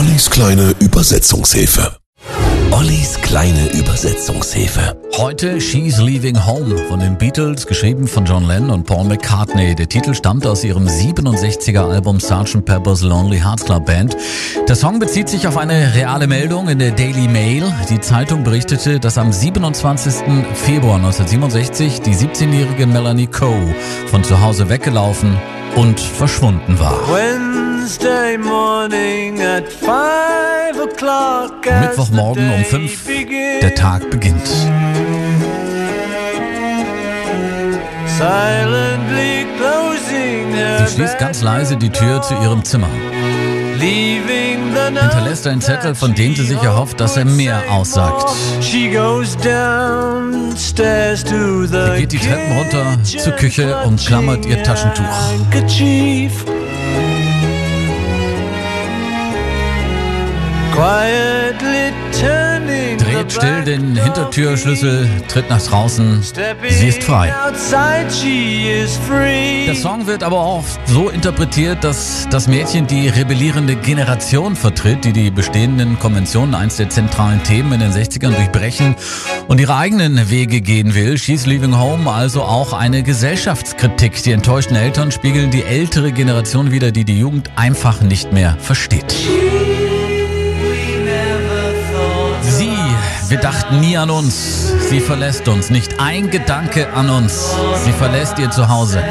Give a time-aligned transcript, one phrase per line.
[0.00, 1.98] Ollis kleine Übersetzungshilfe.
[2.70, 4.96] Ollis kleine Übersetzungshilfe.
[5.18, 9.74] Heute She's Leaving Home von den Beatles, geschrieben von John Lennon und Paul McCartney.
[9.74, 12.64] Der Titel stammt aus ihrem 67er Album Sgt.
[12.64, 14.16] Pepper's Lonely Hearts Club Band.
[14.66, 17.70] Der Song bezieht sich auf eine reale Meldung in der Daily Mail.
[17.90, 20.14] Die Zeitung berichtete, dass am 27.
[20.54, 23.74] Februar 1967 die 17-jährige Melanie Coe
[24.06, 25.36] von zu Hause weggelaufen
[25.76, 26.98] und verschwunden war.
[27.80, 33.60] Wednesday morning at five o'clock Mittwochmorgen um day 5, begins.
[33.62, 34.46] der Tag beginnt.
[38.18, 42.90] Silently closing her Sie schließt ganz leise die Tür zu ihrem Zimmer.
[43.78, 48.28] Hinterlässt einen Zettel, von dem sie sich erhofft, dass er mehr aussagt.
[48.60, 54.62] She goes downstairs to the Sie geht die Treppen runter zur Küche und klammert ihr
[54.62, 55.06] Taschentuch.
[62.96, 66.22] Dreht still den Hintertürschlüssel, tritt nach draußen.
[66.22, 67.34] Sie ist frei.
[69.66, 75.12] Der Song wird aber auch so interpretiert, dass das Mädchen die rebellierende Generation vertritt, die
[75.12, 78.94] die bestehenden Konventionen, eins der zentralen Themen in den 60ern, durchbrechen
[79.48, 81.18] und ihre eigenen Wege gehen will.
[81.18, 84.22] She's Leaving Home, also auch eine Gesellschaftskritik.
[84.22, 89.14] Die enttäuschten Eltern spiegeln die ältere Generation wider, die die Jugend einfach nicht mehr versteht.
[93.30, 94.72] Wir dachten nie an uns.
[94.88, 95.70] Sie verlässt uns.
[95.70, 97.54] Nicht ein Gedanke an uns.
[97.84, 99.02] Sie verlässt ihr Zuhause.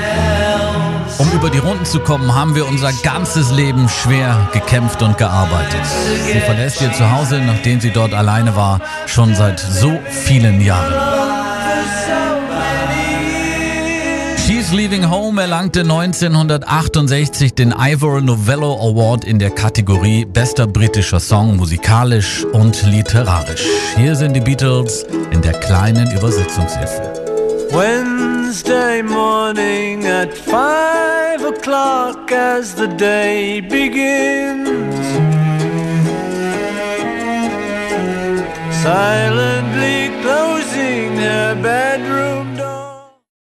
[1.17, 5.85] Um über die Runden zu kommen, haben wir unser ganzes Leben schwer gekämpft und gearbeitet.
[6.31, 11.18] Sie verlässt ihr Zuhause, nachdem sie dort alleine war, schon seit so vielen Jahren.
[14.69, 21.55] She's Leaving Home erlangte 1968 den Ivor Novello Award in der Kategorie Bester britischer Song
[21.55, 23.65] musikalisch und literarisch.
[23.97, 27.01] Hier sind die Beatles in der kleinen Übersetzungshilfe.
[27.71, 34.87] Wednesday morning at five o'clock as the day begins.
[38.83, 39.98] Silently.